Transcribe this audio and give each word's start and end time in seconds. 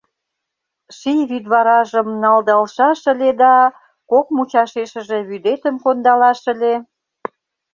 Ший 0.97 1.21
вӱдваражым 1.29 2.07
налдалшаш 2.23 3.01
ыле 3.11 3.31
да, 3.41 3.55
Кок 4.11 4.25
мучашешыже 4.35 5.19
вӱдетым 5.29 5.75
кондалаш 5.83 6.41
ыле. 6.53 6.73